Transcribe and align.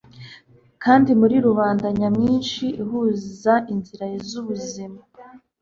Kandi 0.83 1.09
muri 1.19 1.35
rubanda 1.47 1.85
nyamwinshi 1.99 2.65
ihuza 2.81 3.53
inzira 3.73 4.05
zubuzima 4.27 4.99